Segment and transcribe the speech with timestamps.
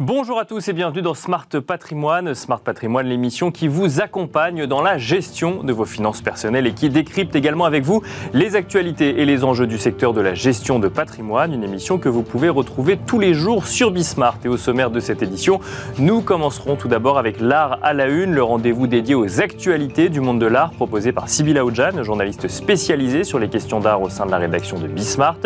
[0.00, 2.32] Bonjour à tous et bienvenue dans Smart Patrimoine.
[2.32, 6.88] Smart Patrimoine, l'émission qui vous accompagne dans la gestion de vos finances personnelles et qui
[6.88, 8.00] décrypte également avec vous
[8.32, 11.52] les actualités et les enjeux du secteur de la gestion de patrimoine.
[11.52, 14.38] Une émission que vous pouvez retrouver tous les jours sur Bismart.
[14.44, 15.58] Et au sommaire de cette édition,
[15.98, 20.20] nous commencerons tout d'abord avec l'art à la une, le rendez-vous dédié aux actualités du
[20.20, 24.26] monde de l'art proposé par Sybilla Oudjan, journaliste spécialisée sur les questions d'art au sein
[24.26, 25.40] de la rédaction de Bismart.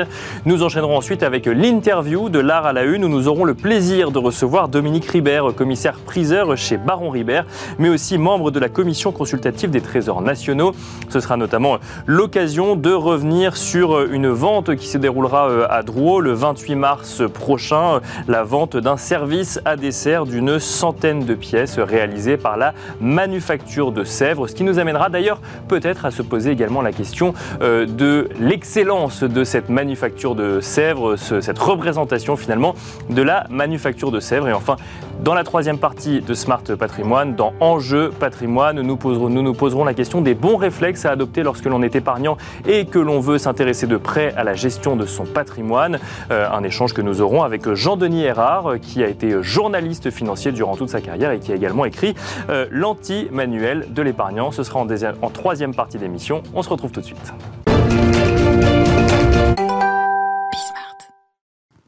[0.45, 4.11] Nous enchaînerons ensuite avec l'interview de l'art à la une où nous aurons le plaisir
[4.11, 7.47] de recevoir Dominique Ribert, commissaire priseur chez Baron Ribert,
[7.79, 10.75] mais aussi membre de la commission consultative des trésors nationaux.
[11.09, 16.21] Ce sera notamment l'occasion de revenir sur une vente qui se déroulera euh, à Drouot
[16.21, 22.37] le 28 mars prochain, la vente d'un service à dessert d'une centaine de pièces réalisées
[22.37, 26.83] par la manufacture de Sèvres, ce qui nous amènera d'ailleurs peut-être à se poser également
[26.83, 27.33] la question
[27.63, 32.75] euh, de l'excellence de cette manufacture de Sèvres, cette représentation finalement
[33.09, 34.77] de la manufacture de Sèvres et enfin,
[35.23, 40.23] dans la troisième partie de Smart Patrimoine, dans Enjeu Patrimoine, nous, nous poserons la question
[40.23, 43.97] des bons réflexes à adopter lorsque l'on est épargnant et que l'on veut s'intéresser de
[43.97, 45.99] près à la gestion de son patrimoine.
[46.31, 50.77] Euh, un échange que nous aurons avec Jean-Denis Erard, qui a été journaliste financier durant
[50.77, 52.15] toute sa carrière et qui a également écrit
[52.49, 54.51] euh, l'anti-manuel de l'épargnant.
[54.51, 56.43] Ce sera en, en troisième partie d'émission.
[56.55, 57.33] On se retrouve tout de suite.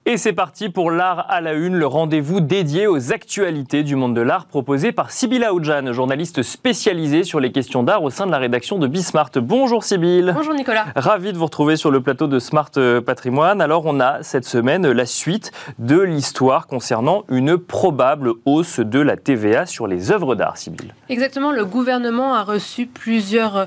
[0.07, 4.15] Et c'est parti pour l'art à la une, le rendez-vous dédié aux actualités du monde
[4.15, 8.31] de l'art proposé par Sybilla Oudjan, journaliste spécialisée sur les questions d'art au sein de
[8.31, 9.31] la rédaction de Bismart.
[9.37, 10.31] Bonjour Sybille.
[10.35, 10.85] Bonjour Nicolas.
[10.95, 13.63] Ravi de vous retrouver sur le plateau de Smart euh, Patrimoine.
[13.63, 19.17] Alors on a cette semaine la suite de l'histoire concernant une probable hausse de la
[19.17, 20.93] TVA sur les œuvres d'art, Sybille.
[21.09, 23.67] Exactement, le gouvernement a reçu plusieurs euh,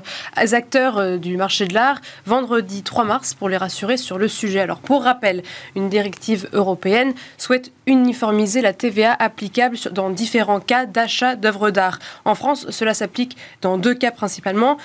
[0.52, 4.60] acteurs euh, du marché de l'art vendredi 3 mars pour les rassurer sur le sujet.
[4.60, 5.42] Alors pour rappel,
[5.74, 11.98] une directive européenne souhaite uniformiser la TVA applicable dans différents cas d'achat d'œuvres d'art.
[12.24, 14.76] En France, cela s'applique dans deux cas principalement.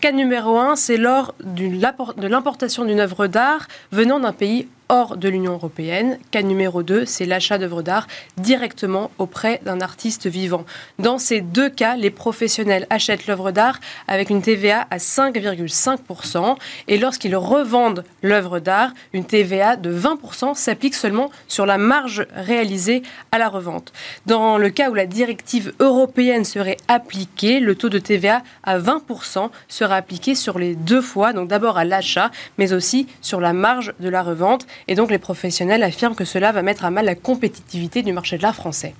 [0.00, 5.30] Cas numéro un, c'est lors de l'importation d'une œuvre d'art venant d'un pays hors de
[5.30, 6.18] l'Union européenne.
[6.32, 10.66] Cas numéro 2, c'est l'achat d'œuvres d'art directement auprès d'un artiste vivant.
[10.98, 16.56] Dans ces deux cas, les professionnels achètent l'œuvre d'art avec une TVA à 5,5%
[16.88, 23.02] et lorsqu'ils revendent l'œuvre d'art, une TVA de 20% s'applique seulement sur la marge réalisée
[23.30, 23.94] à la revente.
[24.26, 29.48] Dans le cas où la directive européenne serait appliquée, le taux de TVA à 20%
[29.68, 33.94] sera appliqué sur les deux fois, donc d'abord à l'achat, mais aussi sur la marge
[33.98, 34.66] de la revente.
[34.88, 38.36] Et donc les professionnels affirment que cela va mettre à mal la compétitivité du marché
[38.36, 38.94] de l'art français.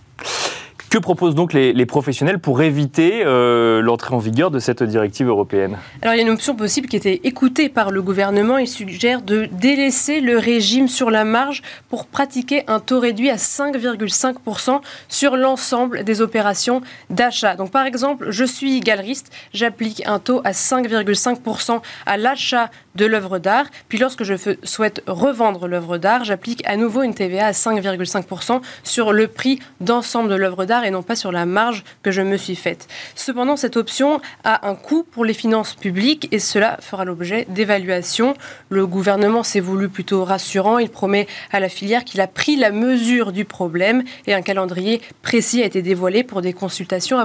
[0.92, 5.78] Que proposent donc les, professionnels pour éviter euh, l'entrée en vigueur de cette directive européenne?
[6.02, 8.58] Alors il y a une option possible qui était écoutée par le gouvernement.
[8.58, 13.36] Il suggère de délaisser le régime sur la marge pour pratiquer un taux réduit à
[13.36, 17.56] 5,5% sur l'ensemble des opérations d'achat.
[17.56, 23.38] Donc par exemple, je suis galeriste, j'applique un taux à 5,5% à l'achat de l'œuvre
[23.38, 23.64] d'art.
[23.88, 29.14] Puis lorsque je souhaite revendre l'œuvre d'art, j'applique à nouveau une TVA à 5,5% sur
[29.14, 32.36] le prix d'ensemble de l'œuvre d'art et non pas sur la marge que je me
[32.36, 32.88] suis faite.
[33.14, 38.34] Cependant, cette option a un coût pour les finances publiques et cela fera l'objet d'évaluation.
[38.68, 40.78] Le gouvernement s'est voulu plutôt rassurant.
[40.78, 45.00] Il promet à la filière qu'il a pris la mesure du problème et un calendrier
[45.22, 47.18] précis a été dévoilé pour des consultations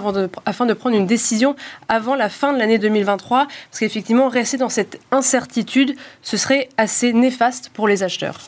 [0.46, 1.56] afin de prendre une décision
[1.88, 3.48] avant la fin de l'année 2023.
[3.48, 8.40] Parce qu'effectivement, rester dans cette incertitude, ce serait assez néfaste pour les acheteurs.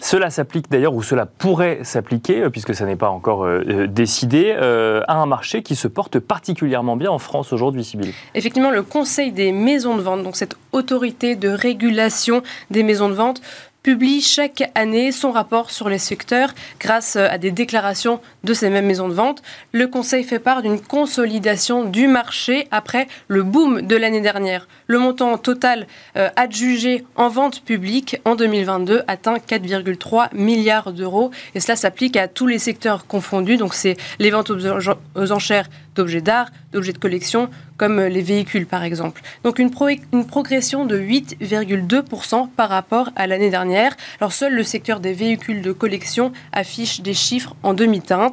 [0.00, 3.86] Cela s'applique d'ailleurs, ou cela pourrait s'appliquer, euh, puisque ça n'est pas encore euh, euh,
[3.86, 8.12] décidé, à un marché qui se porte particulièrement bien en France aujourd'hui, Sybille.
[8.34, 13.14] Effectivement, le Conseil des maisons de vente, donc cette autorité de régulation des maisons de
[13.14, 13.40] vente,
[13.82, 18.86] publie chaque année son rapport sur les secteurs grâce à des déclarations de ces mêmes
[18.86, 19.42] maisons de vente.
[19.72, 24.68] Le Conseil fait part d'une consolidation du marché après le boom de l'année dernière.
[24.86, 25.86] Le montant total
[26.16, 32.28] euh, adjugé en vente publique en 2022 atteint 4,3 milliards d'euros et cela s'applique à
[32.28, 33.56] tous les secteurs confondus.
[33.56, 38.84] Donc c'est les ventes aux enchères d'objets d'art, d'objets de collection, comme les véhicules par
[38.84, 39.22] exemple.
[39.44, 39.70] Donc une,
[40.12, 43.96] une progression de 8,2% par rapport à l'année dernière.
[44.20, 48.31] Alors seul le secteur des véhicules de collection affiche des chiffres en demi-teinte.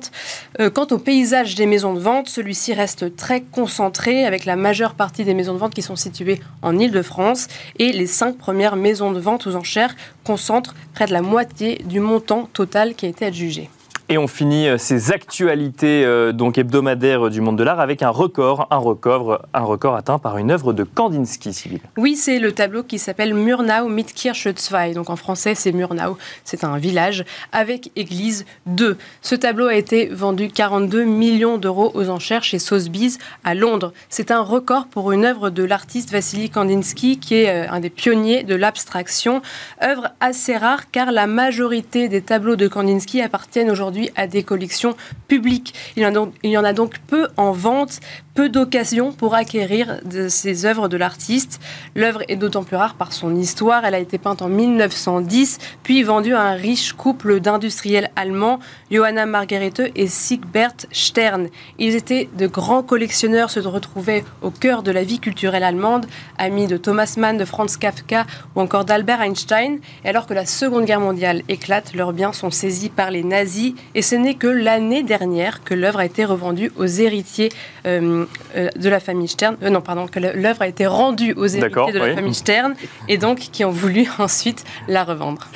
[0.60, 4.94] Euh, quant au paysage des maisons de vente, celui-ci reste très concentré avec la majeure
[4.94, 7.48] partie des maisons de vente qui sont situées en Ile-de-France
[7.78, 12.00] et les cinq premières maisons de vente aux enchères concentrent près de la moitié du
[12.00, 13.70] montant total qui a été adjugé.
[14.12, 18.10] Et on finit euh, ces actualités euh, donc hebdomadaires du monde de l'art avec un
[18.10, 21.80] record, un record, un record atteint par une œuvre de Kandinsky, Civil.
[21.96, 24.96] Oui, c'est le tableau qui s'appelle Murnau mit Kirche 2.
[24.96, 26.18] Donc en français, c'est Murnau.
[26.44, 28.98] C'est un village avec église 2.
[29.22, 33.94] Ce tableau a été vendu 42 millions d'euros aux enchères chez Sotheby's à Londres.
[34.10, 37.92] C'est un record pour une œuvre de l'artiste Vassili Kandinsky, qui est euh, un des
[37.92, 39.44] pionniers de l'abstraction.
[39.84, 44.96] Œuvre assez rare car la majorité des tableaux de Kandinsky appartiennent aujourd'hui à des collections
[45.28, 45.74] publiques.
[45.96, 48.00] Il y en a donc, peu en vente,
[48.34, 50.00] peu d'occasions pour acquérir
[50.30, 51.60] ces œuvres de l'artiste.
[51.96, 53.84] L'œuvre est d'autant plus rare par son histoire.
[53.84, 58.60] Elle a été peinte en 1910, puis vendue à un riche couple d'industriels allemands,
[58.92, 61.50] Johanna Margarete et Siegbert Stern.
[61.80, 66.06] Ils étaient de grands collectionneurs, se retrouvaient au cœur de la vie culturelle allemande,
[66.38, 68.26] amis de Thomas Mann, de Franz Kafka
[68.56, 69.80] ou encore d'Albert Einstein.
[70.06, 73.74] Et alors que la Seconde Guerre mondiale éclate, leurs biens sont saisis par les nazis
[73.96, 77.50] et ce n'est que l'année dernière que l'œuvre a été revendue aux héritiers
[77.86, 78.26] euh,
[78.56, 79.58] euh, de la famille Stern.
[79.64, 82.76] Euh, non, pardon, que l'œuvre a été rendue aux héritiers de la famille Stern
[83.08, 85.48] et donc qui ont voulu ensuite la revendre.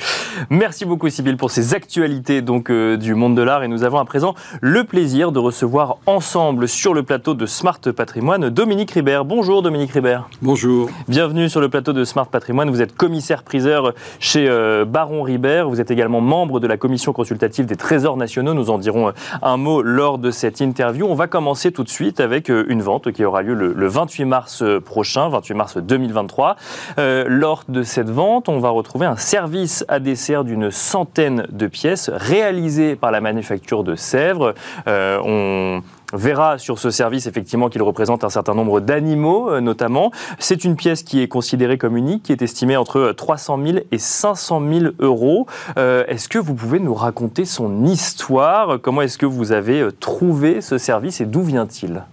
[0.50, 4.04] Merci beaucoup Sybille pour ces actualités donc du monde de l'art et nous avons à
[4.04, 9.24] présent le plaisir de recevoir ensemble sur le plateau de Smart Patrimoine Dominique Ribert.
[9.24, 10.28] Bonjour Dominique Ribert.
[10.42, 10.90] Bonjour.
[11.06, 12.68] Bienvenue sur le plateau de Smart Patrimoine.
[12.70, 14.48] Vous êtes commissaire priseur chez
[14.86, 15.68] Baron Ribert.
[15.68, 18.23] Vous êtes également membre de la commission consultative des trésors nationaux.
[18.26, 19.12] Nous en dirons euh,
[19.42, 21.06] un mot lors de cette interview.
[21.06, 24.24] On va commencer tout de suite avec euh, une vente qui aura lieu le 28
[24.24, 26.56] mars euh, prochain, 28 mars 2023.
[26.96, 32.10] lors de cette vente, on va retrouver un service à dessert d'une centaine de pièces
[32.12, 34.54] réalisées par la manufacture de Sèvres.
[34.86, 35.82] on
[36.16, 40.10] verra sur ce service effectivement qu'il représente un certain nombre d'animaux euh, notamment.
[40.38, 43.98] C'est une pièce qui est considérée comme unique, qui est estimée entre 300 000 et
[43.98, 45.46] 500 000 euros.
[45.76, 48.80] Euh, est-ce que vous pouvez nous raconter son histoire?
[48.80, 52.04] Comment est-ce que vous avez euh, trouvé ce service et d'où vient-il?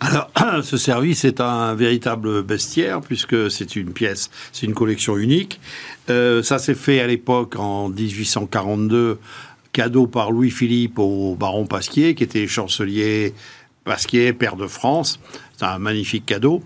[0.00, 0.30] Alors,
[0.62, 5.60] ce service est un véritable bestiaire puisque c'est une pièce, c'est une collection unique.
[6.08, 9.18] ça s'est fait à l'époque en 1842
[9.72, 13.34] cadeau par Louis-Philippe au baron Pasquier, qui était chancelier
[13.84, 15.18] Pasquier, père de France.
[15.56, 16.62] C'est un magnifique cadeau.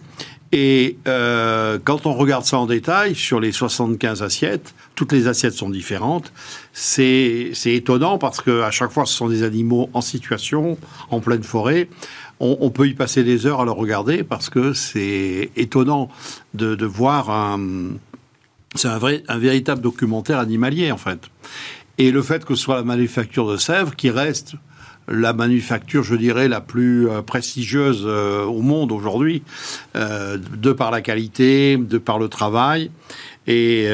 [0.52, 5.54] Et euh, quand on regarde ça en détail, sur les 75 assiettes, toutes les assiettes
[5.54, 6.32] sont différentes.
[6.72, 10.78] C'est étonnant parce qu'à chaque fois, ce sont des animaux en situation,
[11.10, 11.88] en pleine forêt.
[12.38, 16.10] On, peut y passer des heures à le regarder parce que c'est étonnant
[16.54, 17.94] de, de voir un...
[18.74, 21.20] C'est un, un véritable documentaire animalier, en fait.
[21.98, 24.56] Et le fait que ce soit la manufacture de Sèvres qui reste
[25.08, 29.42] la manufacture, je dirais, la plus euh, prestigieuse euh, au monde aujourd'hui,
[29.94, 32.90] euh, de par la qualité, de par le travail.
[33.46, 33.88] Et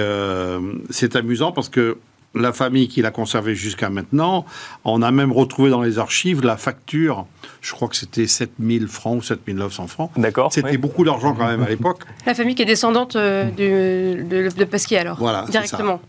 [0.88, 1.98] c'est amusant parce que
[2.34, 4.46] la famille qui l'a conservé jusqu'à maintenant,
[4.86, 7.26] on a même retrouvé dans les archives la facture,
[7.60, 10.10] je crois que c'était 7000 francs ou 7900 francs.
[10.16, 10.50] D'accord.
[10.50, 12.04] C'était beaucoup d'argent quand même à l'époque.
[12.24, 16.00] La famille qui est descendante de, de, Pasquier alors, voilà, directement.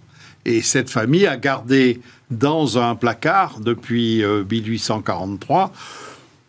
[0.45, 2.01] Et cette famille a gardé
[2.31, 5.63] dans un placard depuis 1843.
[5.63, 5.67] Euh,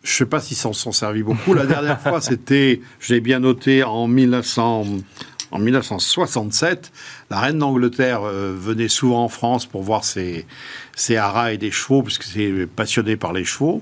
[0.03, 1.53] je ne sais pas s'ils s'en sont servis beaucoup.
[1.53, 4.85] La dernière fois, c'était, je l'ai bien noté, en, 1900,
[5.51, 6.91] en 1967.
[7.29, 10.45] La reine d'Angleterre euh, venait souvent en France pour voir ses,
[10.95, 13.81] ses haras et des chevaux, puisque c'est passionné par les chevaux.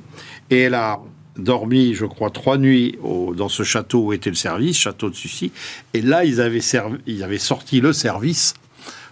[0.50, 1.00] Et elle a
[1.38, 2.98] dormi, je crois, trois nuits
[3.36, 5.52] dans ce château où était le service, château de Sucy.
[5.94, 6.62] Et là, ils avaient,
[7.08, 8.54] ils avaient sorti le service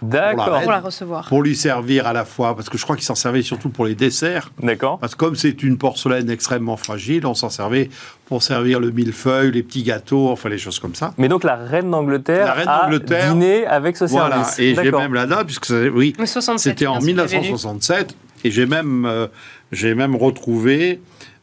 [0.02, 0.60] D'accord.
[0.62, 1.28] Pour, la recevoir.
[1.28, 3.84] Pour lui servir à la fois, parce que je crois qu'il s'en servait surtout pour
[3.84, 4.50] les desserts.
[4.62, 4.98] D'accord.
[4.98, 7.88] Parce que comme c'est une porcelaine extrêmement fragile, on s'en servait
[8.26, 11.14] pour servir le millefeuille, les petits gâteaux, enfin les choses comme ça.
[11.18, 14.44] Mais donc la reine d'Angleterre a dîné avec ce voilà.
[14.44, 14.58] service.
[14.58, 16.14] Et j'ai même la date, puisque oui,
[16.56, 19.28] c'était en 1967, et j'ai même, euh,
[19.70, 21.00] j'ai même retrouvé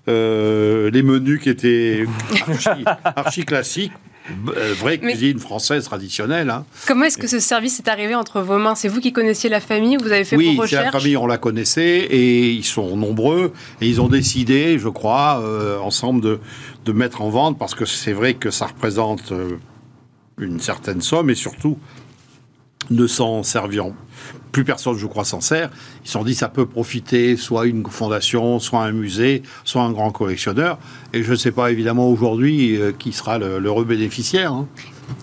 [0.07, 2.05] euh, les menus qui étaient
[2.47, 3.93] archi, archi classiques
[4.55, 6.49] euh, vraie cuisine française traditionnelle.
[6.49, 6.65] Hein.
[6.87, 8.75] Comment est-ce que ce service est arrivé entre vos mains?
[8.75, 11.17] C'est vous qui connaissiez la famille Vous avez fait oui, vos recherches Oui, la famille,
[11.17, 16.21] on la connaissait et ils sont nombreux et ils ont décidé, je crois, euh, ensemble
[16.21, 16.39] de,
[16.85, 19.57] de mettre en vente parce que c'est vrai que ça représente euh,
[20.39, 21.77] une certaine somme et surtout
[22.89, 23.95] ne s'en serviront
[24.51, 25.69] plus personne, je crois, s'en sert.
[26.03, 29.91] Ils se sont dit ça peut profiter soit une fondation, soit un musée, soit un
[29.91, 30.77] grand collectionneur.
[31.13, 34.53] Et je ne sais pas évidemment aujourd'hui euh, qui sera l'heureux bénéficiaire.
[34.53, 34.67] Hein.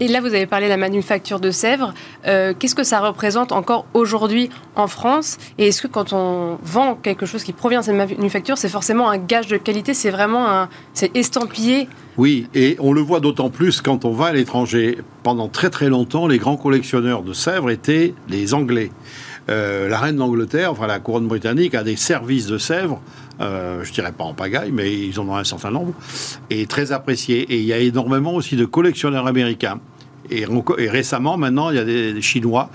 [0.00, 1.94] Et là, vous avez parlé de la manufacture de Sèvres.
[2.26, 5.38] Euh, qu'est-ce que ça représente encore aujourd'hui en France?
[5.58, 9.08] Et est-ce que quand on vend quelque chose qui provient de cette manufacture, c'est forcément
[9.08, 11.88] un gage de qualité C'est vraiment un, c'est estampillé?
[12.18, 14.98] Oui, et on le voit d'autant plus quand on va à l'étranger.
[15.22, 18.90] Pendant très très longtemps, les grands collectionneurs de Sèvres étaient les Anglais.
[19.48, 23.00] euh, la reine d'Angleterre, enfin la couronne britannique, a des services de Sèvres.
[23.40, 25.92] Euh, je dirais pas en pagaille, mais ils en ont un certain nombre,
[26.50, 27.42] et très appréciés.
[27.52, 29.80] Et il y a énormément aussi de collectionneurs américains.
[30.30, 30.44] Et,
[30.88, 32.70] récemment, maintenant, il y a des Chinois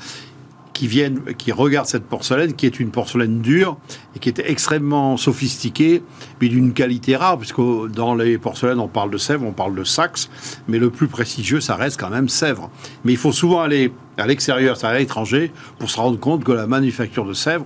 [0.74, 3.78] qui viennent, qui regardent cette porcelaine, qui est une porcelaine dure
[4.16, 6.02] et qui est extrêmement sophistiquée,
[6.40, 7.62] mais d'une qualité rare, puisque
[7.94, 10.30] dans les porcelaines, on parle de Sèvres, on parle de Saxe,
[10.68, 12.70] mais le plus prestigieux, ça reste quand même Sèvres.
[13.04, 16.68] Mais il faut souvent aller à l'extérieur, à l'étranger, pour se rendre compte que la
[16.68, 17.66] manufacture de Sèvres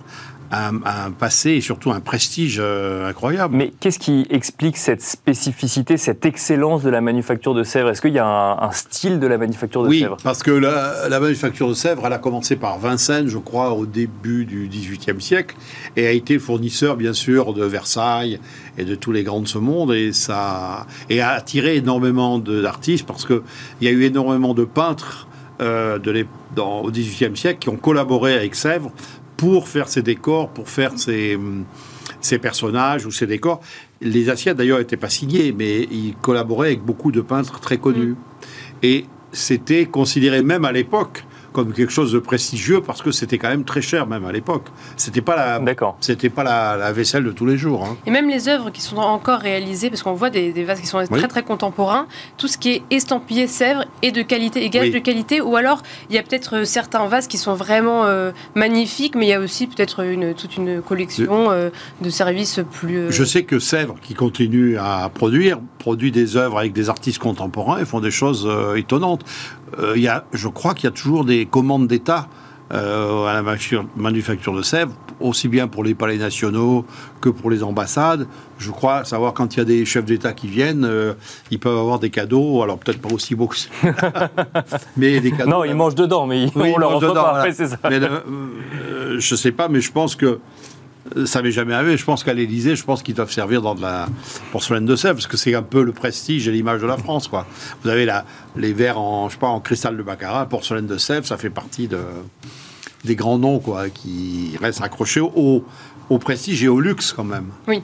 [0.51, 3.55] un, passé et surtout un prestige euh, incroyable.
[3.55, 7.89] Mais qu'est-ce qui explique cette spécificité, cette excellence de la manufacture de Sèvres?
[7.89, 10.15] Est-ce qu'il y a un, style de la manufacture de Sèvres?
[10.17, 13.85] Oui, parce que la, manufacture de Sèvres, elle a commencé par Vincennes, je crois, au
[13.85, 15.55] début du XVIIIe siècle,
[15.95, 18.39] et a été fournisseur, bien sûr, de Versailles
[18.77, 23.05] et de tous les grands de ce monde, et ça et a attiré énormément d'artistes,
[23.05, 23.41] parce qu'il
[23.81, 25.27] y a eu énormément de peintres
[25.61, 28.91] euh, de dans, au XVIIIe siècle qui ont collaboré avec Sèvres
[29.37, 31.37] pour faire ses décors, pour faire ses,
[32.41, 33.61] personnages ou ses décors.
[34.01, 38.11] Les assiettes, d'ailleurs, n'étaient pas signées, mais il collaborait avec beaucoup de peintres très connus.
[38.11, 38.15] Mm.
[38.83, 43.47] Et c'était considéré même à l'époque comme quelque chose de prestigieux parce que c'était quand
[43.47, 44.65] même très cher même à l'époque.
[44.97, 45.61] C'était pas la,
[46.01, 47.85] c'était pas la, vaisselle de tous les jours.
[47.85, 47.95] Hein.
[48.05, 51.01] Et même les œuvres qui sont encore réalisées, parce qu'on voit des, vases qui sont
[51.07, 52.07] très très contemporains,
[52.37, 55.81] tout ce qui est estampillé Sèvres est de qualité, et gage de qualité, ou alors
[56.09, 59.33] il y a peut-être euh, certains vases qui sont vraiment euh, magnifiques, mais il y
[59.33, 61.69] a aussi peut-être une, toute une collection euh,
[62.01, 63.11] de services plus.
[63.13, 67.79] Je sais que Sèvres, qui continue à produire, produit des œuvres avec des artistes contemporains
[67.79, 69.23] et font des choses étonnantes.
[69.79, 72.27] Euh, y a, je crois qu'il y a toujours des commandes d'État
[72.73, 73.43] euh, à la
[73.95, 76.85] manufacture de Sèvres, aussi bien pour les palais nationaux
[77.21, 78.27] que pour les ambassades.
[78.57, 81.13] Je crois savoir quand il y a des chefs d'État qui viennent, euh,
[81.51, 83.57] ils peuvent avoir des cadeaux, alors peut-être pas aussi beaux que
[84.97, 85.51] mais des cadeaux.
[85.51, 87.77] Non, ils mangent dedans, mais ils, on leur offre pas c'est ça.
[87.87, 87.99] Mais,
[89.19, 90.39] je sais pas, mais je pense que
[91.25, 91.97] ça m'est jamais arrivé.
[91.97, 94.07] Je pense qu'à l'Élysée, je pense qu'ils doivent servir dans de la
[94.51, 97.27] porcelaine de Sèvres, parce que c'est un peu le prestige et l'image de la France,
[97.27, 97.45] quoi.
[97.83, 100.97] Vous avez la, les verres en, je sais pas, en cristal de baccarat, porcelaine de
[100.97, 101.99] Sèvres, ça fait partie de,
[103.03, 105.63] des grands noms, quoi, qui restent accrochés au,
[106.09, 107.49] au prestige et au luxe, quand même.
[107.67, 107.81] Oui.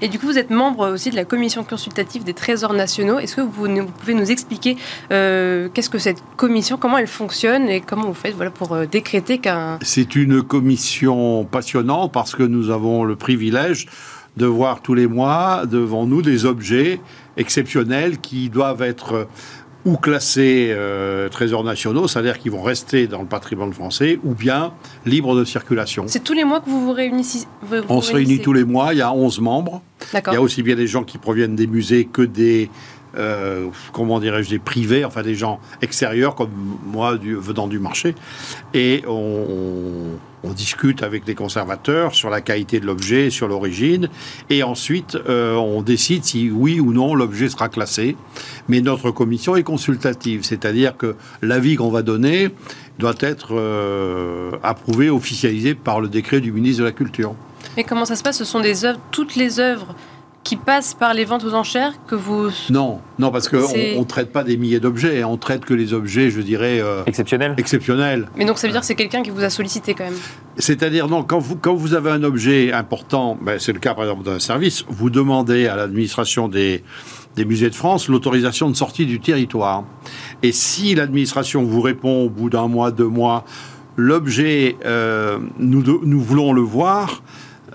[0.00, 3.18] Et du coup, vous êtes membre aussi de la commission consultative des trésors nationaux.
[3.18, 4.76] Est-ce que vous, pouvez nous expliquer
[5.12, 8.86] euh, qu'est-ce que cette commission, comment elle fonctionne et comment vous faites voilà, pour euh,
[8.86, 9.78] décréter qu'un...
[9.82, 13.86] C'est une commission passionnante parce que nous avons le privilège
[14.36, 17.00] de voir tous les mois devant nous des objets
[17.36, 19.26] exceptionnels qui doivent être
[19.84, 24.72] ou classés euh, trésors nationaux, c'est-à-dire qu'ils vont rester dans le patrimoine français, ou bien
[25.06, 26.04] libres de circulation.
[26.06, 27.46] C'est tous les mois que vous vous réunissez
[27.88, 29.82] On se réunit tous les mois, il y a 11 membres.
[30.14, 32.70] Il y a aussi bien des gens qui proviennent des musées que des
[33.16, 36.50] euh, comment dirais-je, des privés, enfin des gens extérieurs comme
[36.84, 38.14] moi venant du marché.
[38.74, 40.18] Et on,
[40.54, 44.10] discute avec les conservateurs sur la qualité de l'objet, sur l'origine.
[44.50, 48.16] Et ensuite, euh, on décide si oui ou non l'objet sera classé.
[48.68, 52.50] Mais notre commission est consultative, c'est-à-dire que l'avis qu'on va donner
[52.98, 57.34] doit être euh, approuvé, officialisé par le décret du ministre de la Culture.
[57.76, 58.36] Mais comment ça se passe?
[58.36, 59.94] Ce sont des œuvres, toutes les œuvres
[60.44, 62.50] qui passe par les ventes aux enchères que vous...
[62.70, 66.30] Non, non parce qu'on ne traite pas des milliers d'objets, on traite que les objets,
[66.30, 66.80] je dirais...
[66.80, 67.54] Euh, exceptionnels.
[67.58, 68.28] Exceptionnels.
[68.36, 70.18] Mais donc ça veut dire que c'est quelqu'un qui vous a sollicité quand même
[70.58, 74.04] C'est-à-dire, non, quand vous, quand vous avez un objet important, ben, c'est le cas par
[74.04, 76.82] exemple d'un service, vous demandez à l'administration des,
[77.36, 79.84] des musées de France l'autorisation de sortie du territoire.
[80.42, 83.44] Et si l'administration vous répond au bout d'un mois, deux mois,
[83.96, 87.22] l'objet, euh, nous, nous voulons le voir,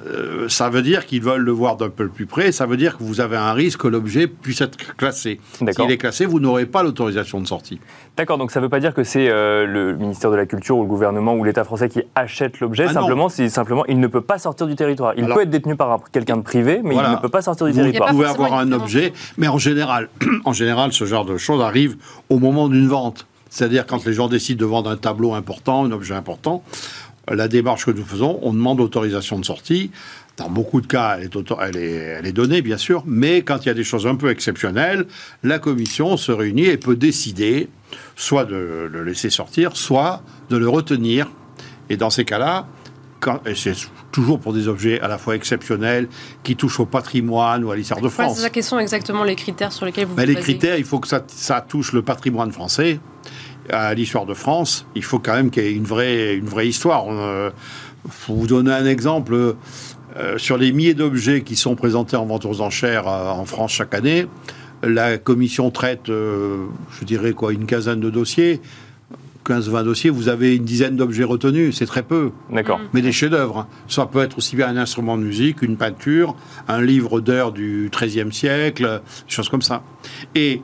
[0.07, 2.51] euh, ça veut dire qu'ils veulent le voir d'un peu plus près.
[2.51, 5.39] Ça veut dire que vous avez un risque que l'objet puisse être classé.
[5.53, 7.79] S'il est classé, vous n'aurez pas l'autorisation de sortie.
[8.15, 10.77] D'accord, donc ça ne veut pas dire que c'est euh, le ministère de la Culture
[10.77, 12.85] ou le gouvernement ou l'État français qui achète l'objet.
[12.89, 15.13] Ah simplement, c'est simplement, il ne peut pas sortir du territoire.
[15.17, 17.73] Il peut être détenu par quelqu'un de privé, mais il ne peut pas sortir du
[17.73, 18.09] territoire.
[18.09, 20.09] Vous pouvez avoir un objet, mais en général,
[20.45, 21.97] en général, ce genre de choses arrive
[22.29, 23.27] au moment d'une vente.
[23.49, 26.63] C'est-à-dire quand les gens décident de vendre un tableau important, un objet important,
[27.29, 29.91] la démarche que nous faisons, on demande autorisation de sortie.
[30.37, 33.83] Dans beaucoup de cas, elle est, donnée, bien sûr, mais quand il y a des
[33.83, 35.07] choses un peu exceptionnelles,
[35.43, 37.69] la commission se réunit et peut décider
[38.15, 41.31] soit de le laisser sortir, soit de le retenir.
[41.89, 42.67] Et dans ces cas-là,
[43.55, 43.73] c'est
[44.11, 46.07] toujours pour des objets à la fois exceptionnels,
[46.43, 48.45] qui touchent au patrimoine ou à l'histoire de France.
[48.53, 51.23] quels sont exactement les critères sur lesquels vous ben, Les critères, il faut que ça,
[51.27, 52.99] ça touche le patrimoine français
[53.69, 56.67] à l'histoire de France, il faut quand même qu'il y ait une vraie, une vraie
[56.67, 57.05] histoire.
[57.09, 57.49] Euh,
[58.25, 59.55] pour vous donner un exemple,
[60.17, 63.73] euh, sur les milliers d'objets qui sont présentés en vente aux enchères euh, en France
[63.73, 64.27] chaque année,
[64.83, 68.61] la commission traite, je dirais quoi, une quinzaine de dossiers.
[69.47, 72.31] 15-20 dossiers, vous avez une dizaine d'objets retenus, c'est très peu.
[72.51, 72.79] D'accord.
[72.93, 73.59] Mais des chefs-d'œuvre.
[73.59, 73.67] hein.
[73.87, 76.35] Ça peut être aussi bien un instrument de musique, une peinture,
[76.67, 79.83] un livre d'heures du XIIIe siècle, des choses comme ça.
[80.35, 80.61] Et.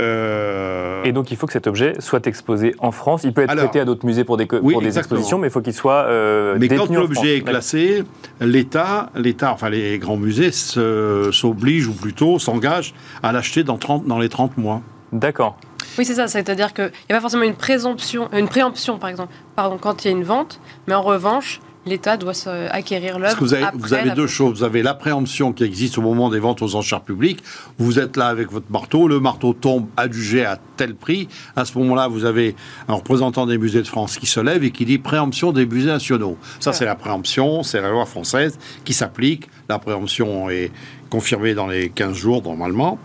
[0.00, 3.22] Euh, Et donc il faut que cet objet soit exposé en France.
[3.24, 5.16] Il peut être Alors, prêté à d'autres musées pour des, co- oui, pour des exactement.
[5.18, 8.02] expositions, mais il faut qu'il soit euh, mais quand l'objet est classé,
[8.40, 14.18] l'État, l'État, enfin les grands musées s'obligent ou plutôt s'engagent à l'acheter dans, 30 dans
[14.18, 14.82] les 30 mois.
[15.12, 15.56] D'accord.
[15.98, 16.26] Oui, c'est ça.
[16.26, 20.08] C'est-à-dire qu'il n'y a pas forcément une présomption, une préemption, par exemple, pardon, quand il
[20.10, 22.32] y a une vente, mais en revanche, l'État doit
[22.70, 23.36] acquérir l'œuvre.
[23.38, 24.58] Vous avez, après vous avez la deux choses.
[24.58, 27.42] Vous avez l'appréhension qui existe au moment des ventes aux enchères publiques.
[27.78, 31.28] Vous êtes là avec votre marteau, le marteau tombe adjugé à tel prix.
[31.54, 32.56] À ce moment-là, vous avez
[32.88, 35.88] un représentant des musées de France qui se lève et qui dit préemption des musées
[35.88, 36.36] nationaux.
[36.60, 39.48] Ça, c'est la préemption, c'est la loi française qui s'applique.
[39.68, 40.70] La préemption est
[41.08, 42.98] confirmée dans les 15 jours normalement.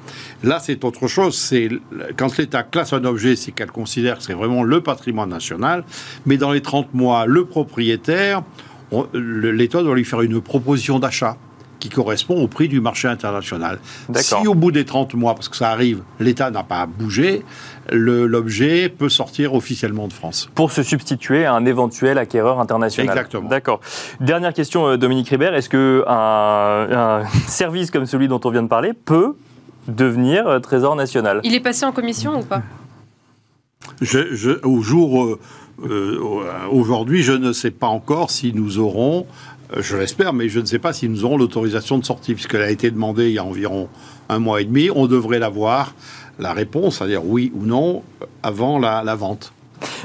[0.44, 1.38] Là, c'est autre chose.
[1.38, 1.70] C'est
[2.18, 5.84] quand l'État classe un objet, c'est qu'elle considère que c'est vraiment le patrimoine national.
[6.26, 8.42] Mais dans les 30 mois, le propriétaire,
[9.14, 11.38] l'État doit lui faire une proposition d'achat
[11.80, 13.80] qui correspond au prix du marché international.
[14.16, 17.44] Si au bout des 30 mois, parce que ça arrive, l'État n'a pas bougé,
[17.92, 20.48] l'objet peut sortir officiellement de France.
[20.54, 23.10] Pour se substituer à un éventuel acquéreur international.
[23.10, 23.50] Exactement.
[23.50, 23.80] D'accord.
[24.20, 25.56] Dernière question, euh, Dominique Ribert.
[25.56, 29.36] Est-ce que un, service comme celui dont on vient de parler peut
[29.88, 31.40] devenir euh, trésor national?
[31.44, 32.62] Il est passé en commission ou pas?
[34.02, 35.40] Je- je- au jour euh,
[35.84, 36.20] euh,
[36.72, 39.25] aujourd'hui, je ne sais pas encore si nous aurons,
[39.75, 42.62] euh, je l'espère, mais je ne sais pas si nous aurons l'autorisation de sortie, puisqu'elle
[42.62, 43.90] a été demandée il y a environ
[44.30, 44.90] un mois et demi.
[44.94, 45.94] On devrait l'avoir,
[46.40, 48.04] la réponse, c'est-à-dire oui ou non,
[48.44, 49.54] avant la, la vente.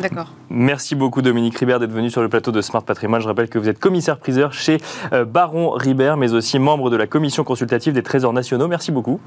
[0.01, 0.33] D'accord.
[0.49, 3.21] Merci beaucoup Dominique Ribert d'être venu sur le plateau de Smart Patrimoine.
[3.21, 4.79] Je rappelle que vous êtes commissaire-priseur chez
[5.13, 8.69] euh, Baron Ribert, mais aussi membre de la commission consultative des trésors nationaux.
[8.69, 9.21] Merci beaucoup.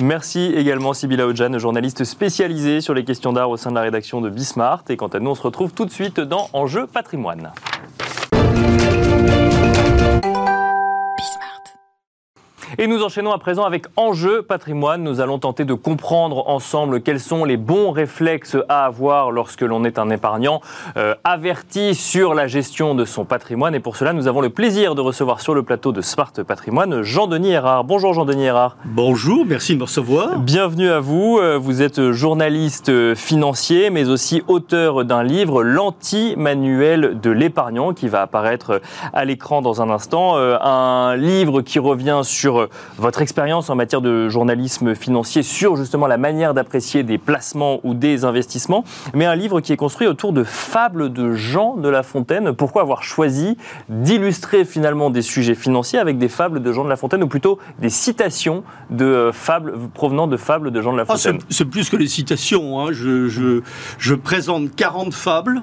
[0.00, 4.20] Merci également Sybilla Odjan, journaliste spécialisée sur les questions d'art au sein de la rédaction
[4.20, 4.82] de Bismart.
[4.88, 7.52] Et quant à nous, on se retrouve tout de suite dans Enjeu Patrimoine.
[12.78, 15.04] Et nous enchaînons à présent avec Enjeu patrimoine.
[15.04, 19.84] Nous allons tenter de comprendre ensemble quels sont les bons réflexes à avoir lorsque l'on
[19.84, 20.60] est un épargnant
[20.96, 23.76] euh, averti sur la gestion de son patrimoine.
[23.76, 27.02] Et pour cela, nous avons le plaisir de recevoir sur le plateau de Smart Patrimoine
[27.02, 27.84] Jean-Denis Erard.
[27.84, 28.76] Bonjour Jean-Denis Erard.
[28.84, 30.38] Bonjour, merci de me recevoir.
[30.40, 31.38] Bienvenue à vous.
[31.40, 38.08] Euh, Vous êtes journaliste euh, financier, mais aussi auteur d'un livre, L'anti-manuel de l'épargnant, qui
[38.08, 38.80] va apparaître
[39.12, 40.36] à l'écran dans un instant.
[40.36, 46.06] Un livre qui revient sur euh, votre expérience en matière de journalisme financier, sur justement
[46.06, 50.32] la manière d'apprécier des placements ou des investissements, mais un livre qui est construit autour
[50.32, 52.52] de fables de Jean de La Fontaine.
[52.52, 53.56] Pourquoi avoir choisi
[53.88, 57.58] d'illustrer finalement des sujets financiers avec des fables de Jean de La Fontaine, ou plutôt
[57.80, 61.38] des citations de euh, fables provenant de fables de Jean de La Ah, Fontaine?
[61.48, 62.80] c'est plus que les citations.
[62.80, 62.88] hein.
[62.92, 63.60] Je, je-
[63.98, 65.62] je présente 40 fables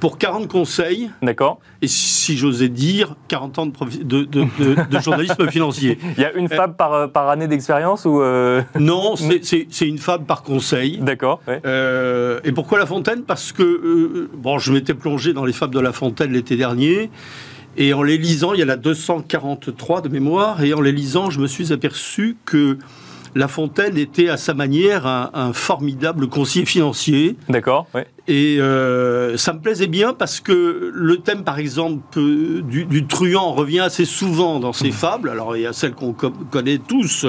[0.00, 4.88] pour 40 conseils D'accord et, si j'osais dire, 40 ans de, profi- de- de- de-
[4.90, 5.98] de journalisme financier.
[6.16, 9.98] Il y a une fable par, euh, par année d'expérience ou euh, Non, c'est- une
[9.98, 10.98] fable par conseil.
[10.98, 11.40] D'accord.
[11.48, 11.60] ouais.
[11.66, 13.22] Euh, et pourquoi La Fontaine?
[13.22, 17.10] Parce que, bon, je m'étais plongé dans les fables de La Fontaine l'été dernier.
[17.78, 21.28] Et en les lisant, il y en a 243 de mémoire, et en les lisant,
[21.30, 22.78] je me suis aperçu que
[23.36, 27.36] La Fontaine était à sa manière un, un formidable conseiller financier.
[27.50, 27.86] D'accord.
[27.94, 28.06] ouais.
[28.28, 33.52] Et euh, ça me plaisait bien parce que le thème, par exemple, du, du truand
[33.52, 35.28] revient assez souvent dans ces fables.
[35.28, 37.24] Alors, il y a celle qu'on co- connaît tous,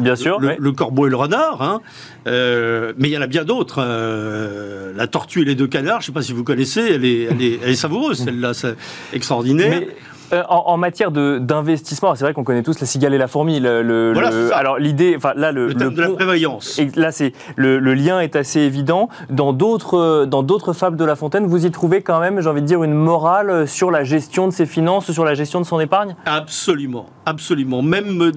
[0.00, 0.40] Bien sûr.
[0.40, 0.56] le, ouais.
[0.58, 1.80] le corbeau et le renard, hein.
[2.26, 3.80] Euh, mais il y en a bien d'autres.
[3.80, 7.04] euh, la tortue et les deux canards, je ne sais pas si vous connaissez, elle
[7.04, 8.74] est, elle est, elle est savoureuse, celle-là, c'est
[9.12, 9.82] extraordinaire.
[9.82, 9.88] Mais,
[10.32, 13.60] euh, en, en matière d'investissement, c'est vrai qu'on connaît tous la cigale et la fourmi.
[13.60, 14.56] Le, le- Voilà, le- c'est ça.
[14.56, 16.78] alors l'idée, enfin là le, le thème de la prévoyance.
[16.78, 19.08] Et là, c'est le, lien est assez évident.
[19.28, 22.62] Dans d'autres, dans d'autres fables de La Fontaine, vous y trouvez quand même, j'ai envie
[22.62, 25.80] de dire, une morale sur la gestion de ses finances, sur la gestion de son
[25.80, 26.14] épargne?
[26.26, 27.82] Absolument, absolument.
[27.82, 28.32] Même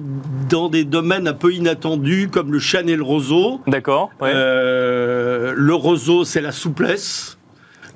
[0.48, 3.60] dans des domaines un peu inattendus comme le chêne et le roseau.
[3.66, 4.10] D'accord.
[4.20, 4.30] ouais.
[4.34, 7.38] Euh, le roseau, c'est la souplesse.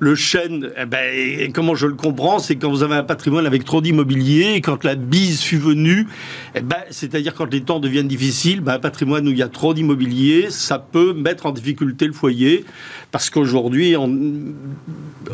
[0.01, 3.45] Le chêne, eh ben, et comment je le comprends, c'est quand vous avez un patrimoine
[3.45, 6.07] avec trop d'immobilier, quand la bise fut venue,
[6.55, 9.49] eh ben, c'est-à-dire quand les temps deviennent difficiles, ben, un patrimoine où il y a
[9.49, 12.63] trop d'immobilier, ça peut mettre en difficulté le foyer,
[13.11, 14.09] parce qu'aujourd'hui, on,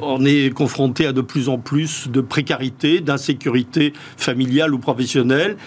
[0.02, 5.58] on est confronté à de plus en plus de précarité, d'insécurité familiale ou professionnelle.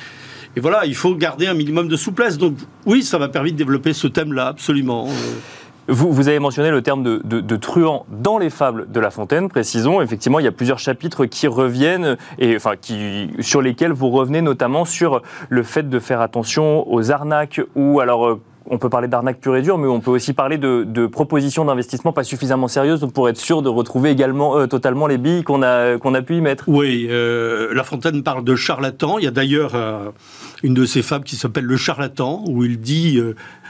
[0.56, 2.36] Et voilà, il faut garder un minimum de souplesse.
[2.36, 5.08] Donc oui, ça m'a permis de développer ce thème-là, absolument.
[5.88, 10.00] Euh, Vous, avez mentionné le terme de, truand dans les fables de La Fontaine, précisons.
[10.00, 14.42] Effectivement, il y a plusieurs chapitres qui reviennent, et, enfin, qui, sur lesquels vous revenez
[14.42, 18.26] notamment sur le fait de faire attention aux arnaques ou alors.
[18.26, 21.64] euh, on peut parler d'arnaque pure et dure, mais on peut aussi parler de, propositions
[21.64, 25.96] d'investissement pas suffisamment sérieuses pour être sûr de retrouver également totalement les billes qu'on a,
[25.96, 26.64] qu'on a pu y mettre.
[26.66, 29.16] Oui, La Fontaine parle de charlatan.
[29.18, 29.72] Il y a d'ailleurs
[30.62, 33.18] une de ses fables qui s'appelle Le charlatan, où il dit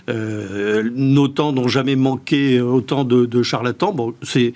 [0.09, 3.93] euh, nos temps n'ont jamais manqué autant de, charlatans.
[3.93, 4.53] Bon, c'est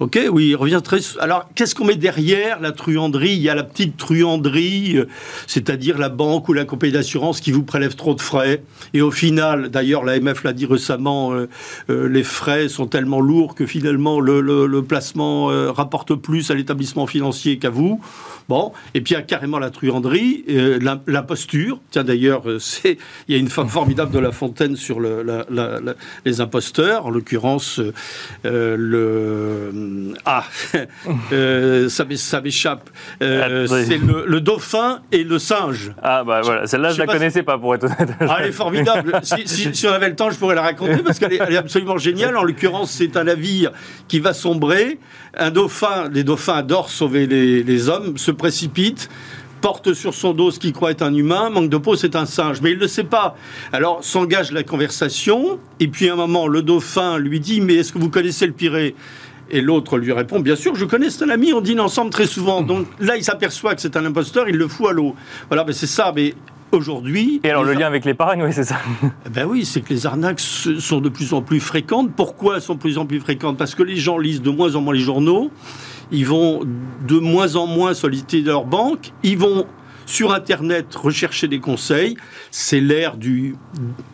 [0.00, 0.98] ok, oui, il revient très.
[1.20, 3.32] Alors, qu'est-ce qu'on met derrière la truanderie?
[3.32, 5.06] Il y a la petite truanderie, euh,
[5.46, 8.62] c'est-à-dire la banque ou la compagnie d'assurance qui vous prélève trop de frais.
[8.92, 11.48] Et au final, d'ailleurs, l'AMF l'a dit récemment, euh,
[11.88, 17.70] les frais sont tellement lourds que finalement le, placement rapporte plus à l'établissement financier qu'à
[17.70, 18.00] vous.
[18.48, 20.44] Bon, et puis il y a carrément la truanderie,
[21.06, 21.80] l'imposture.
[21.90, 22.96] Tiens, d'ailleurs, il
[23.28, 27.80] y a une femme formidable de La Fontaine sur les imposteurs, en l'occurrence
[28.44, 30.44] euh, le ah
[31.32, 32.04] euh, ça
[32.40, 32.90] m'échappe,
[33.22, 35.92] euh, c'est le, dauphin et le singe.
[36.02, 38.10] Ah bah voilà, celle-là je, ne la connaissais pas pour être honnête.
[38.20, 39.20] Ah, elle est formidable.
[39.22, 42.36] si, on avait le temps, je pourrais la raconter parce qu'elle est, absolument géniale.
[42.36, 43.72] En l'occurrence, c'est un navire
[44.08, 44.98] qui va sombrer.
[45.36, 49.08] Un dauphin, les dauphins adorent sauver les, les hommes, se précipite
[49.64, 52.26] porte sur son dos ce qu'il croit être un humain, manque de peau, c'est un
[52.26, 52.60] singe.
[52.60, 53.34] Mais il ne le sait pas.
[53.72, 57.90] Alors s'engage la conversation, et puis à un moment, le dauphin lui dit Mais est-ce
[57.90, 58.94] que vous connaissez le piré
[59.50, 62.26] et l'autre lui répond Bien sûr, je connais, c'est un ami, on dîne ensemble très
[62.26, 62.60] souvent.
[62.60, 65.14] Donc là, il s'aperçoit que c'est un imposteur, il le fout à l'eau.
[65.48, 66.12] Voilà, mais c'est ça.
[66.14, 66.34] Mais
[66.72, 67.40] aujourd'hui.
[67.42, 68.76] Et alors le lien avec l'épargne, oui, c'est ça.
[69.26, 72.10] Eh ben oui, c'est que les arnaques sont de plus en plus fréquentes.
[72.14, 73.56] Pourquoi elles sont de plus en plus fréquentes?
[73.56, 75.50] Parce que les gens lisent de moins en moins les journaux
[76.10, 76.60] ils vont
[77.06, 79.66] de moins en moins solliciter leur banque, ils vont
[80.06, 82.16] sur Internet rechercher des conseils.
[82.50, 83.56] C'est l'ère du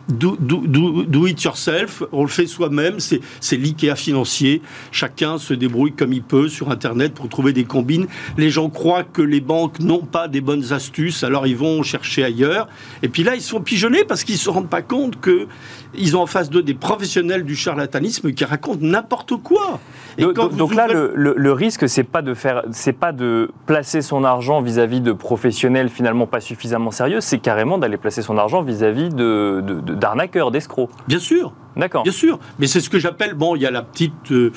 [0.09, 2.03] do, it yourself.
[2.11, 2.97] On le fait soi-même.
[2.99, 4.61] C'est l'IKEA financier.
[4.91, 8.07] Chacun se débrouille comme il peut sur Internet pour trouver des combines.
[8.37, 12.23] Les gens croient que les banques n'ont pas des bonnes astuces, alors ils vont chercher
[12.23, 12.67] ailleurs.
[13.03, 15.47] Et puis là, ils sont pigeonnés parce qu'ils ne se rendent pas compte que
[15.93, 19.79] ils ont en face d'eux des professionnels du charlatanisme qui racontent n'importe quoi.
[20.17, 25.01] Donc, là, le, risque, c'est pas de faire, c'est pas de placer son argent vis-à-vis
[25.01, 29.63] de professionnels finalement pas suffisamment sérieux, c'est carrément d'aller placer son argent vis-à-vis de,
[29.95, 30.89] d'arnaqueurs, d'escrocs.
[31.07, 31.53] Bien sûr.
[31.75, 32.03] D'accord.
[32.03, 32.39] Bien sûr.
[32.59, 34.31] Mais c'est ce que j'appelle, bon, il y a la petite.
[34.31, 34.51] Euh,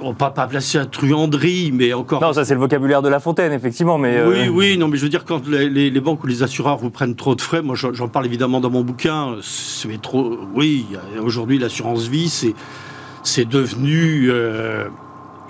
[0.00, 2.22] on ne va pas placer la truanderie, mais encore.
[2.22, 3.98] Non, ça c'est le vocabulaire de La Fontaine, effectivement.
[3.98, 6.76] Mais euh, Oui, oui, non, mais je veux dire, quand les, banques ou les assureurs
[6.76, 10.38] vous prennent trop de frais, moi j'en parle évidemment dans mon bouquin, c'est trop.
[10.54, 10.86] Oui,
[11.20, 12.54] aujourd'hui l'assurance vie, c'est,
[13.28, 14.30] c'est devenu.
[14.30, 14.88] Euh,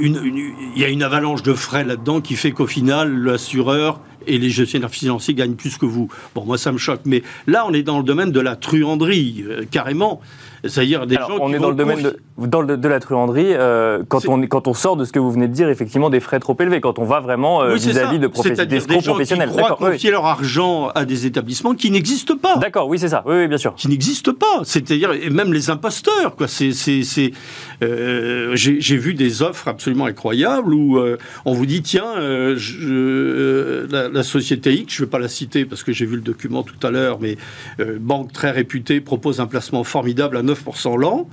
[0.01, 4.51] il y a une avalanche de frais là-dedans qui fait qu'au final, l'assureur et les
[4.51, 6.09] gestionnaires financiers gagnent plus que vous.
[6.35, 7.01] Bon, moi, ça me choque.
[7.05, 10.21] Mais là, on est dans le domaine de la truanderie, euh, carrément.
[10.65, 14.03] C'est-à-dire des gens on est dans le domaine de, dans le, de la truanderie euh,
[14.09, 16.41] quand on quand on sort de ce que vous venez de dire effectivement des frais
[16.41, 19.51] trop élevés quand on va vraiment euh, vis-à-vis de professionnels des gens professionnels.
[19.51, 22.57] Qui croient confier leur argent à des établissements qui n'existent pas.
[22.57, 23.75] D'accord, oui c'est ça, oui, bien sûr.
[23.75, 24.63] Qui n'existent pas.
[24.65, 26.49] C'est-à-dire et même les imposteurs quoi.
[26.49, 27.33] C'est c'est
[27.83, 30.99] euh, j'ai vu des offres absolument incroyables où
[31.45, 32.15] on vous dit tiens
[32.57, 36.17] je, la, la, société X je ne vais pas la citer parce que j'ai vu
[36.17, 37.37] le document tout à l'heure mais
[38.01, 41.27] banque très réputée propose un placement formidable à 9% l'an.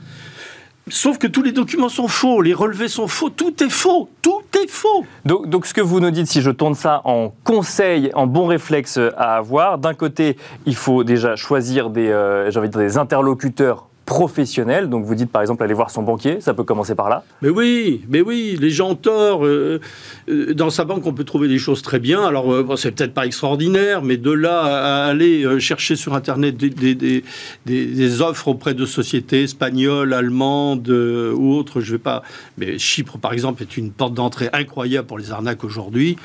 [0.87, 4.43] Sauf que tous les documents sont faux, les relevés sont faux, tout est faux, tout
[4.53, 5.03] est faux.
[5.25, 8.99] Donc, ce que vous nous dites, si je tourne ça en conseil, en bon réflexe
[9.17, 14.89] à avoir, d'un côté, il faut déjà choisir des, euh, dire des interlocuteurs professionnel.
[14.89, 17.23] Donc vous dites par exemple aller voir son banquier, ça peut commencer par là.
[17.41, 19.45] Mais oui, mais oui, les gens ont tort.
[19.45, 19.81] Euh,
[20.29, 22.23] euh, dans sa banque, on peut trouver des choses très bien.
[22.23, 27.23] Alors euh, c'est peut-être pas extraordinaire, mais de là à aller chercher sur Internet des,
[27.65, 32.21] des, offres auprès de sociétés espagnoles, allemandes ou autres, je vais pas.
[32.57, 36.15] Mais Chypre, par exemple, est une porte d'entrée incroyable pour les arnaques aujourd'hui.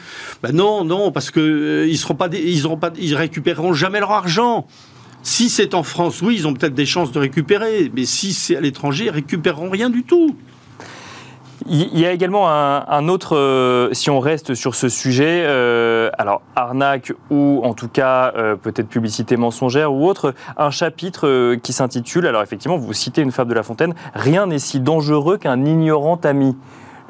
[0.43, 4.67] Ben non, non, parce que ils seront pas, pas, récupéreront jamais leur argent.
[5.23, 8.57] Si c'est en France, oui, ils ont peut-être des chances de récupérer, mais si c'est
[8.57, 10.35] à l'étranger, ils récupéreront rien du tout.
[11.67, 16.41] Il y a également un, autre, euh, si on reste sur ce sujet, euh, alors
[16.57, 22.27] arnaque ou en tout cas euh, peut-être publicité mensongère ou autre, un chapitre qui s'intitule,
[22.27, 26.19] alors effectivement vous citez une fable de La Fontaine, Rien n'est si dangereux qu'un ignorant
[26.25, 26.57] ami.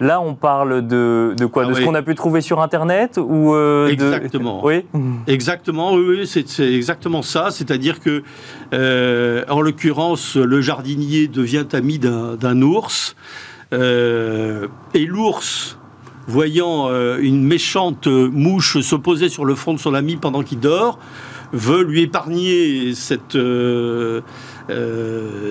[0.01, 1.67] Là, on parle de, quoi?
[1.67, 4.65] De ah ce qu'on a pu trouver sur Internet ou euh, Exactement.
[4.65, 4.87] Oui.
[5.27, 5.93] Exactement.
[5.93, 7.51] Oui, c'est exactement ça.
[7.51, 8.23] C'est-à-dire que,
[8.73, 13.15] euh, en l'occurrence, le jardinier devient ami d'un ours
[13.75, 15.77] euh, et l'ours.
[16.27, 20.99] Voyant une méchante mouche se poser sur le front de son ami pendant qu'il dort,
[21.53, 23.37] veut lui épargner cette,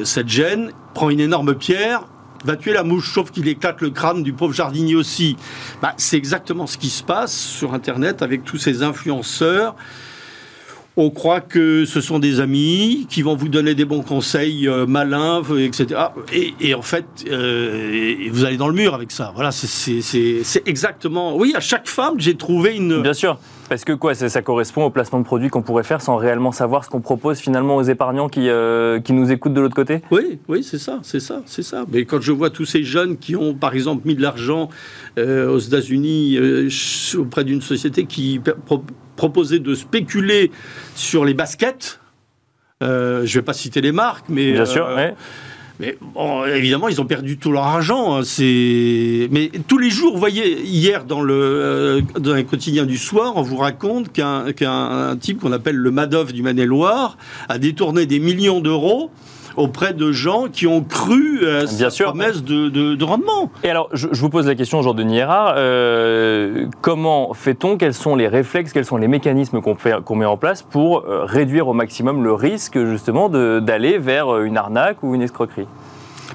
[0.06, 2.04] cette gêne, prend une énorme pierre
[2.46, 5.38] va tuer la mouche, sauf qu'il éclate le crâne du pauvre jardinier aussi.
[5.82, 9.76] Bah, c'est exactement ce qui se passe sur Internet avec tous ces influenceurs
[11.00, 14.86] on croit que ce sont des amis qui vont vous donner des bons conseils euh,
[14.86, 16.02] malins, etc.
[16.60, 19.32] Et, en fait, euh, vous allez dans le mur avec ça.
[19.34, 21.38] Voilà, c'est exactement.
[21.38, 23.02] Oui, à chaque femme, j'ai trouvé une.
[23.02, 23.40] Bien sûr.
[23.70, 26.84] Parce que quoi, ça, correspond au placement de produits qu'on pourrait faire sans réellement savoir
[26.84, 30.02] ce qu'on propose finalement aux épargnants qui, euh, qui nous écoutent de l'autre côté?
[30.12, 31.86] Oui, oui, c'est ça, c'est ça, c'est ça.
[31.92, 34.70] Mais quand je vois tous ces jeunes qui ont, par exemple, mis de l'argent
[35.18, 36.38] aux États-Unis
[37.18, 38.42] auprès d'une société qui
[39.20, 40.50] proposé de spéculer
[40.96, 42.00] sur les baskets.
[42.82, 44.54] Euh, je ne vais pas citer les marques, mais.
[44.54, 45.12] Bien sûr, euh,
[45.80, 45.98] Mais
[46.54, 48.20] évidemment, ils ont perdu tout leur argent.
[48.20, 48.24] Hein.
[49.32, 53.42] Mais tous les jours, vous voyez, hier dans le euh, un quotidien du soir, on
[53.42, 58.60] vous raconte qu'un qu'un type qu'on appelle le Madoff du Maine-et-Loire a détourné des millions
[58.60, 59.10] d'euros
[59.60, 63.52] auprès de gens qui ont cru à cette promesse de, rendement.
[63.64, 67.78] Et alors, je, vous pose la question, Jean Denis Hérard, euh, comment fait-on?
[67.78, 71.68] Quels sont les réflexes, quels sont les mécanismes qu'on met en place pour euh, réduire
[71.68, 75.68] au maximum le risque justement d'aller vers euh, une arnaque ou une escroquerie?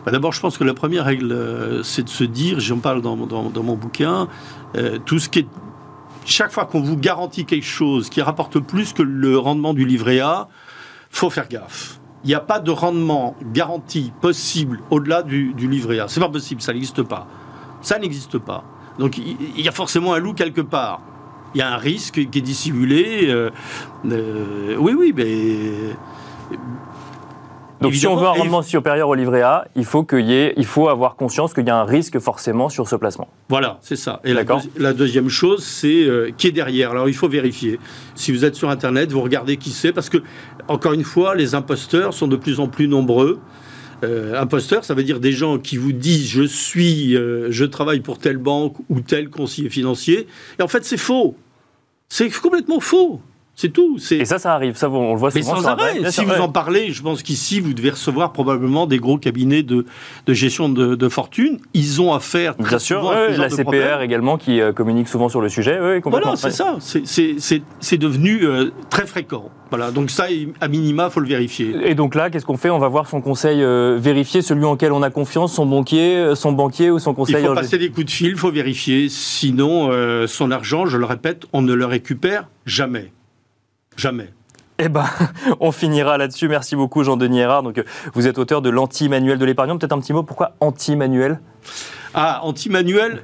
[0.04, 3.16] Bah, D'abord, je pense que la première règle, c'est de se dire, j'en parle dans,
[3.16, 4.28] dans, mon bouquin,
[5.06, 5.46] tout ce qui est
[6.26, 10.20] chaque fois qu'on vous garantit quelque chose qui rapporte plus que le rendement du livret
[10.20, 10.48] A,
[11.10, 16.08] faut faire gaffe il n'y a pas de rendement garanti possible au-delà du, livret A.
[16.08, 17.26] C'est pas possible, ça n'existe pas.
[17.82, 18.64] Ça n'existe pas.
[18.98, 21.00] Donc il y a forcément un loup quelque part.
[21.54, 23.28] Il y a un risque qui est dissimulé.
[23.28, 23.50] Euh,
[24.06, 26.56] euh, oui, oui, mais
[27.84, 30.54] donc si on veut un rendement supérieur au livret A, il faut, qu'il y ait,
[30.56, 33.28] il faut avoir conscience qu'il y a un risque forcément sur ce placement.
[33.50, 34.20] Voilà, c'est ça.
[34.24, 34.44] Et la,
[34.78, 36.92] la, deuxième chose, c'est euh, qui est derrière.
[36.92, 37.78] Alors il faut vérifier.
[38.14, 40.18] Si vous êtes sur Internet, vous regardez qui c'est, parce que,
[40.66, 43.38] encore une fois, les imposteurs sont de plus en plus nombreux.
[44.02, 48.00] Euh, imposteur, ça veut dire des gens qui vous disent je suis, euh, je travaille
[48.00, 50.26] pour telle banque ou tel conseiller financier.
[50.58, 51.36] Et en fait, c'est faux.
[52.08, 53.20] C'est complètement faux.
[53.56, 53.98] C'est tout.
[54.10, 54.76] Et ça, ça arrive.
[54.76, 55.54] Ça, on le voit souvent.
[55.54, 56.10] Mais sans arrêt.
[56.10, 59.86] Si vous en parlez, je pense qu'ici, vous devez recevoir probablement des gros cabinets de,
[60.26, 61.58] de gestion de, fortune.
[61.74, 65.48] Ils ont affaire très Bien sûr, la CPR également qui euh, communique souvent sur le
[65.48, 65.78] sujet.
[66.04, 66.78] voilà, c'est ça.
[66.80, 69.50] C'est devenu euh, très fréquent.
[69.70, 70.26] Voilà, donc ça,
[70.60, 71.74] à minima, faut le vérifier.
[71.84, 72.70] Et donc là, qu'est-ce qu'on fait?
[72.70, 76.34] On va voir son conseil euh, vérifier, celui en quel on a confiance, son banquier,
[76.34, 77.36] son banquier ou son conseil.
[77.40, 79.08] Il faut passer des coups de fil, il faut vérifier.
[79.08, 79.90] Sinon,
[80.26, 83.12] son argent, je le répète, on ne le récupère jamais.
[83.96, 84.30] Jamais.
[84.78, 85.06] Eh ben,
[85.60, 86.48] on finira là-dessus.
[86.48, 87.62] Merci beaucoup, Jean-Denis Hérard.
[87.62, 87.82] Donc,
[88.14, 89.78] vous êtes auteur de l'anti-manuel de l'épargnant.
[89.78, 90.22] Peut-être un petit mot.
[90.22, 91.40] Pourquoi anti-manuel?
[92.14, 93.22] Ah, anti-manuel.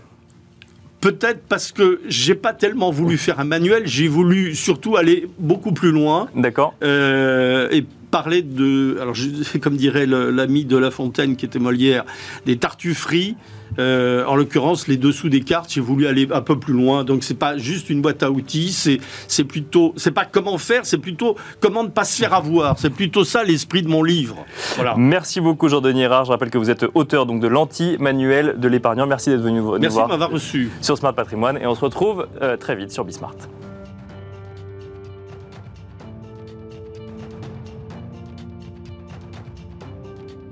[1.00, 3.86] Peut-être parce que j'ai pas tellement voulu faire un manuel.
[3.86, 6.28] J'ai voulu surtout aller beaucoup plus loin.
[6.34, 6.74] D'accord.
[6.82, 9.14] Euh, et parler de, alors
[9.60, 12.04] comme dirait l'ami de La Fontaine qui était Molière,
[12.46, 13.36] des tartufferies.
[13.78, 17.04] Euh, en l'occurrence, les dessous des cartes, j'ai voulu aller un peu plus loin.
[17.04, 20.98] Donc, c'est pas juste une boîte à outils, c'est plutôt, c'est pas comment faire, c'est
[20.98, 22.78] plutôt comment ne pas se faire avoir.
[22.78, 24.44] C'est plutôt ça l'esprit de mon livre.
[24.74, 24.94] Voilà.
[24.96, 26.24] Merci beaucoup, Jean-Denis Hérard.
[26.24, 29.06] Je rappelle que vous êtes auteur donc de l'anti-manuel de l'épargnant.
[29.06, 29.80] Merci d'être venu nous voir.
[29.80, 30.70] Merci de m'avoir reçu.
[30.80, 31.58] Sur Smart Patrimoine.
[31.58, 33.36] Et on se retrouve euh, très vite sur Bismart.